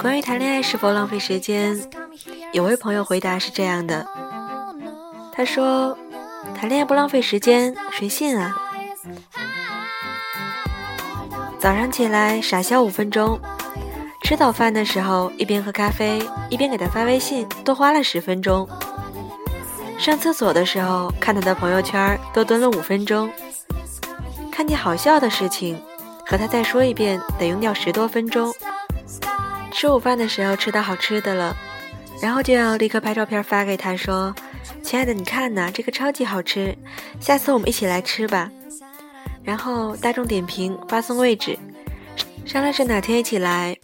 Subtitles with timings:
[0.00, 1.76] 关于谈恋爱是否浪费时间，
[2.52, 4.06] 有位朋友回答是这样的：
[5.32, 5.96] 他说，
[6.54, 8.56] 谈恋爱不浪费时间，谁信啊？
[11.58, 13.38] 早上起来傻笑五分钟，
[14.22, 18.68] 吃早饭的时候一边喝咖啡一边给他发微信，多花了十分钟。
[19.98, 23.30] 上厕所的时候看他的朋友圈，多蹲了五分钟。
[24.50, 25.78] 看见好笑的事情，
[26.24, 28.54] 和他再说一遍得用掉十多分钟。
[29.72, 31.54] 吃午饭的时候吃到好吃的了，
[32.22, 34.34] 然后就要立刻拍照片发给他说
[34.82, 36.76] ：“亲爱的，你看呐，这个超级好吃，
[37.20, 38.50] 下次我们一起来吃吧。”
[39.42, 41.58] 然后大众点评发送位置，
[42.44, 43.76] 商量着哪天一起来。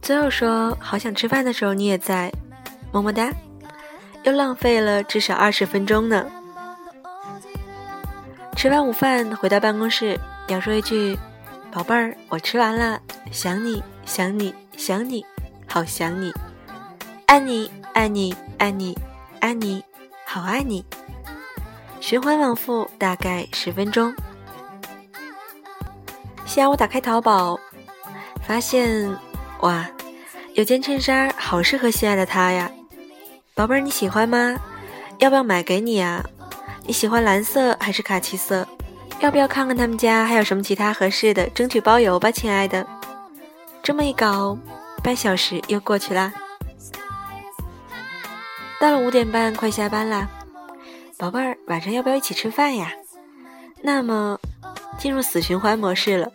[0.00, 2.32] 最后说好想吃饭的时候你也在，
[2.92, 3.30] 么么哒，
[4.26, 6.26] 又浪费了至少二十分钟呢。
[8.56, 11.18] 吃完午饭回到办公室，要说一句
[11.72, 13.00] ：“宝贝儿，我吃完了，
[13.32, 15.24] 想你，想你。”想你，
[15.66, 16.30] 好想你，
[17.24, 18.94] 爱你，爱你，爱你，
[19.40, 19.82] 爱你，
[20.26, 20.84] 好爱你。
[21.98, 24.14] 循环往复大概十分钟。
[26.44, 27.58] 下午打开淘宝，
[28.46, 29.16] 发现
[29.60, 29.86] 哇，
[30.52, 32.70] 有件衬衫好适合心爱的他呀。
[33.56, 34.54] 宝贝儿你喜欢吗？
[35.18, 36.22] 要不要买给你啊？
[36.84, 38.68] 你喜欢蓝色还是卡其色？
[39.20, 41.48] 要不要看看他们家还有什么其他合适的？
[41.48, 42.86] 争取包邮吧，亲爱的。
[43.82, 44.58] 这么一搞，
[45.02, 46.30] 半小时又过去了。
[48.78, 50.28] 到了五点半，快下班了，
[51.16, 52.92] 宝贝儿，晚上要不要一起吃饭呀？
[53.80, 54.38] 那么，
[54.98, 56.30] 进入死循环模式了。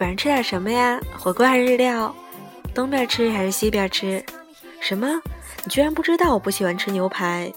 [0.00, 1.00] 晚上吃点什么呀？
[1.16, 2.14] 火锅还是日料？
[2.74, 4.22] 东边吃还是西边吃？
[4.78, 5.08] 什么？
[5.64, 7.52] 你居然不知道我不喜欢吃牛排？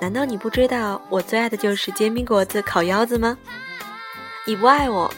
[0.00, 3.36] 难道你不知道我最爱的就是煎饼果子、烤腰子吗？
[4.46, 5.12] 你不爱我。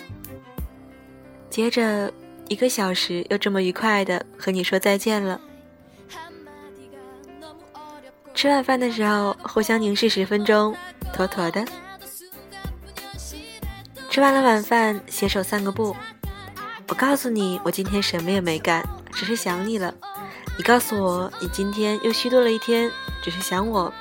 [1.49, 2.13] 接着。
[2.49, 5.41] 一个小时又这么愉快的和你说再见了。
[8.35, 10.77] 吃晚饭的时候互相凝视十分钟，
[11.15, 11.65] 妥妥的。
[14.11, 15.97] 吃完了晚饭，携手散个步。
[16.89, 19.95] 我告诉你，我今天什么也没干，只是想你了。
[20.57, 22.91] 你告诉我，你今天又虚度了一天，
[23.23, 23.93] 只是想我。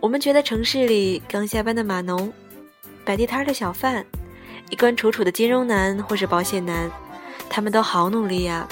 [0.00, 2.32] 我们觉得城市里刚下班的码农，
[3.04, 4.04] 摆地摊的小贩，
[4.68, 6.90] 衣冠楚楚的金融男或是保险男。
[7.48, 8.68] 他们都好努力呀，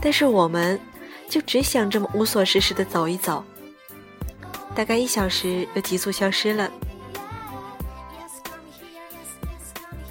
[0.00, 0.80] 但是我们
[1.28, 3.44] 就只想这么无所事事的走一走。
[4.74, 6.70] 大概一小时又急速消失了。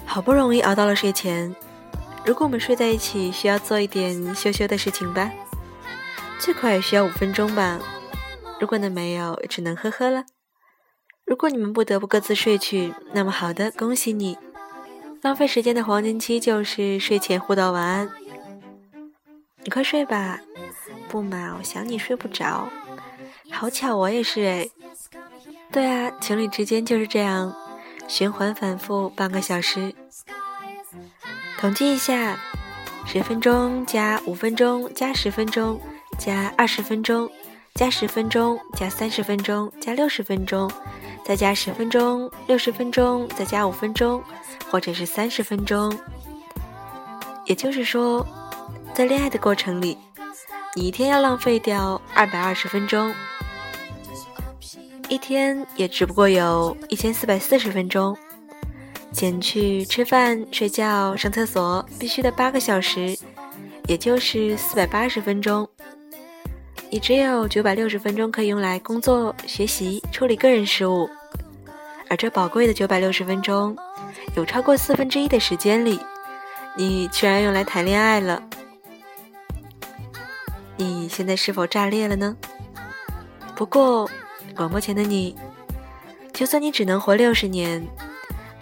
[0.06, 1.54] 好不容易熬到了睡前，
[2.24, 5.30] 如果我们睡在一起，需要做一点羞羞的事情吧？
[6.40, 7.78] 最快也需要五分钟吧？
[8.58, 10.24] 如果呢没有，只能呵呵了。
[11.26, 14.38] 如果你们不得不各自睡去，那么好的，恭喜你。
[15.20, 18.10] 浪费时间的黄金期就是睡前互道晚安。
[19.62, 20.40] 你快睡吧，
[21.10, 22.70] 不嘛，我想你睡不着。
[23.50, 24.70] 好巧，我也是哎。
[25.70, 27.54] 对啊，情侣之间就是这样，
[28.08, 29.94] 循环反复半个小时。
[31.58, 32.38] 统计一下，
[33.06, 35.78] 十分钟加五分钟加十分钟
[36.20, 37.28] 加二十分钟
[37.74, 40.70] 加十分钟加三十分钟加六十分钟，
[41.24, 44.22] 再加十分钟六十分钟再加五分钟。
[44.70, 45.92] 或者是三十分钟，
[47.44, 48.24] 也就是说，
[48.94, 49.98] 在恋爱的过程里，
[50.76, 53.12] 你一天要浪费掉二百二十分钟，
[55.08, 58.16] 一天也只不过有一千四百四十分钟，
[59.10, 63.18] 减去吃饭、睡觉、上厕所必须的八个小时，
[63.88, 65.68] 也就是四百八十分钟，
[66.92, 71.08] 你只有九百六十分钟可以用来工作、学习、处理个人事务。
[72.08, 73.76] 而这宝贵的九百六十分钟，
[74.34, 76.00] 有超过四分之一的时间里，
[76.76, 78.42] 你居然用来谈恋爱了。
[80.76, 82.36] 你现在是否炸裂了呢？
[83.54, 84.10] 不过，
[84.56, 85.36] 广播前的你，
[86.32, 87.86] 就算你只能活六十年，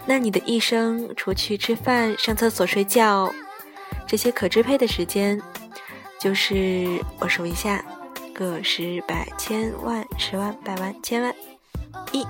[0.05, 3.33] 那你的一生除去吃饭、上厕所、睡觉
[4.07, 5.41] 这些可支配的时间，
[6.21, 7.83] 就是我数一下：
[8.39, 11.35] 个、十、百、千万、十万、百万、千万、
[12.13, 12.25] 亿。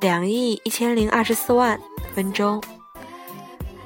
[0.00, 1.80] 两亿一千零二十四万
[2.14, 2.62] 分钟，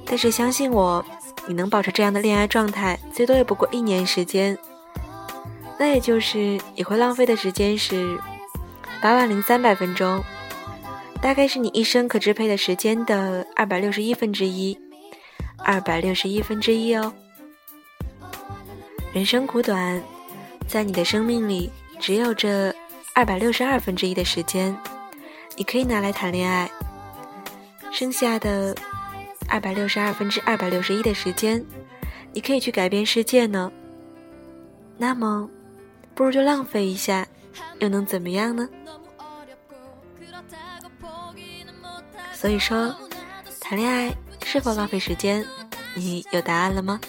[0.05, 1.03] 但是相信我，
[1.47, 4.59] 你能保持这样的恋爱状态，最多也不过一年时间。
[5.79, 8.19] 那也就是你会浪费的时间是
[9.01, 10.23] 八万零三百分钟，
[11.23, 14.79] 大概是你一生可支配的时间的二百六十一分之一，
[15.65, 17.15] 二百六十一分之一哦。
[19.15, 20.03] 人生苦短，
[20.67, 22.75] 在你的生命里，只有这
[23.15, 24.77] 二百六十二分之一的时间，
[25.57, 26.71] 你可以拿来谈恋爱，
[27.91, 28.75] 剩下的
[29.49, 31.65] 二百六十二分之二百六十一的时间，
[32.33, 33.71] 你可以去改变世界呢。
[34.99, 35.49] 那么，
[36.15, 37.27] 不如就浪费一下，
[37.79, 38.69] 又能怎么样呢？
[42.33, 42.95] 所以说，
[43.61, 44.15] 谈恋爱
[44.45, 45.47] 是否浪费时间？
[45.95, 47.01] 你有答案了吗？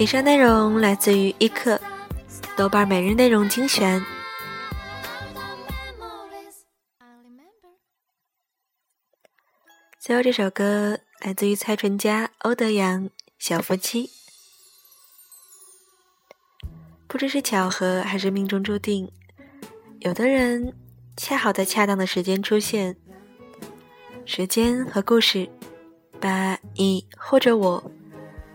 [0.00, 1.78] 以上内容来自于一课
[2.56, 4.02] 豆瓣每日内容精选。
[9.98, 13.08] 最后这首歌来自于蔡淳佳、欧德阳
[13.38, 14.06] 《小夫妻》。
[17.06, 19.12] 不知是巧合还是命中注定，
[19.98, 20.74] 有的人
[21.14, 22.96] 恰好在恰当的时间出现，
[24.24, 25.50] 时间和故事
[26.18, 27.92] 把你或者我。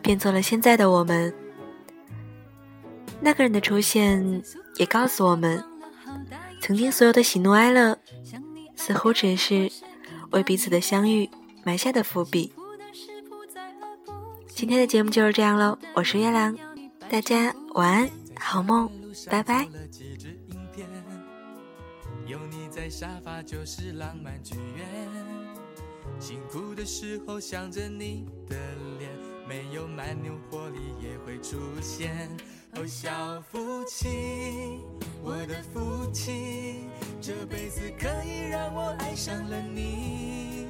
[0.05, 1.33] 变做了现在的我们。
[3.19, 4.43] 那个人的出现，
[4.75, 5.63] 也告诉我们，
[6.61, 7.97] 曾经所有的喜怒哀乐，
[8.75, 9.71] 似乎只是
[10.29, 11.27] 为彼此的相遇
[11.63, 12.53] 埋下的伏笔。
[14.47, 16.55] 今天的节目就是这样喽，我是月亮，
[17.09, 18.09] 大家晚安，
[18.39, 18.87] 好梦，
[19.27, 19.67] 拜拜。
[22.27, 24.85] 有你在沙发就是浪漫剧院，
[26.19, 28.55] 辛苦的时候想着你的
[28.99, 29.14] 脸。
[29.47, 32.29] 没有蛮牛活力也会出现。
[32.73, 34.79] 哦，小夫妻，
[35.23, 36.89] 我的夫妻，
[37.21, 40.67] 这辈子可以让我爱上了你。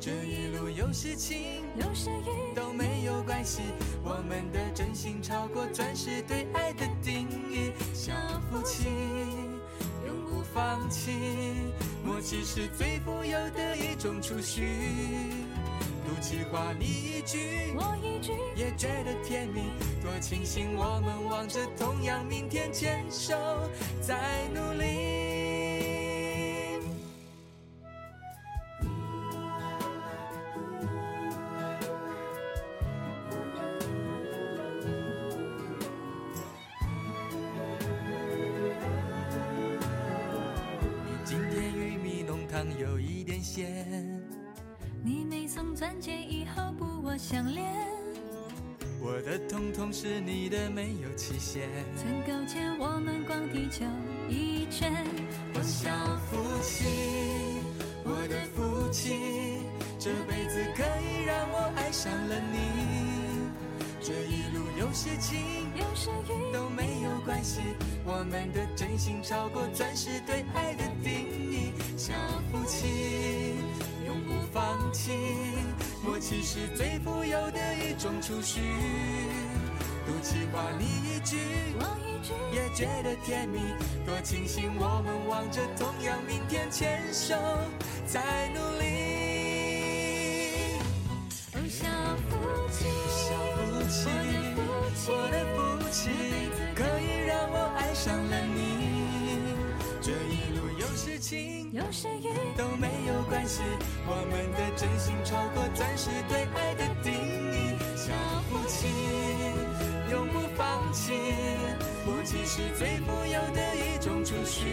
[0.00, 3.62] 这一路有时晴，有时雨都没有关系。
[4.02, 7.72] 我们的真心超过钻石对爱的定义。
[7.94, 8.12] 小
[8.50, 8.88] 夫妻，
[10.06, 11.12] 永不放弃，
[12.04, 14.62] 默契是最富有的一种储蓄。
[16.78, 17.38] 你一句，
[17.76, 19.62] 我一句，也觉得甜蜜。
[20.02, 23.34] 多庆幸我们望着同样明天，牵手
[24.00, 24.84] 在努力。
[41.24, 44.03] 今天玉米浓汤有一点咸。
[45.54, 47.72] 从钻戒，以后不我相恋。
[49.00, 51.68] 我的痛痛是你的，没有期限。
[51.94, 53.84] 曾勾肩，我们逛地球
[54.28, 54.92] 一圈。
[55.54, 55.92] 我小
[56.26, 56.84] 夫妻，
[58.02, 59.60] 我的夫妻，
[59.96, 62.58] 这辈子可以让我爱上了你。
[64.00, 65.38] 这一路有时晴，
[65.76, 67.60] 有时雨都没有关系。
[68.04, 70.82] 我们的真心超过钻石对爱的
[76.24, 78.62] 默契是最富有的一种储蓄。
[80.06, 81.36] 赌气话你一句，
[81.78, 83.58] 我一句，也觉得甜蜜。
[84.06, 87.34] 多庆幸我们望着同样明天，牵手
[88.06, 88.22] 在
[88.54, 88.86] 努力。
[91.68, 91.84] 小
[92.30, 92.32] 夫
[92.72, 94.08] 妻，小夫妻，
[94.56, 95.33] 我的夫
[101.34, 103.60] 有时晴，有时雨，都没有关系。
[104.06, 107.74] 我们的真心超过钻石对爱的定义。
[107.96, 108.12] 小
[108.48, 108.86] 夫妻，
[110.12, 111.12] 永不放弃。
[112.04, 114.64] 夫妻是最富有的一种储蓄。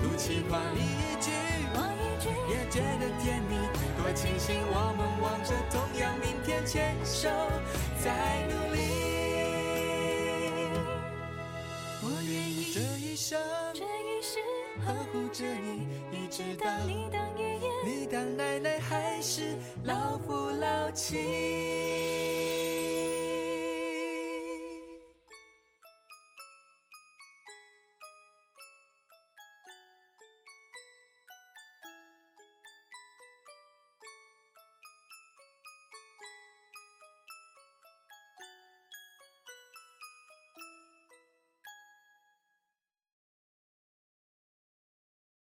[0.00, 1.30] 赌气话你一句，
[1.74, 3.56] 我一句，也觉得甜蜜。
[3.98, 7.28] 多庆幸我们望着同样明天，牵手
[8.02, 8.10] 在
[8.48, 8.97] 努力。
[16.38, 21.97] 一直到你当爷爷，你当奶奶，还是老夫老妻。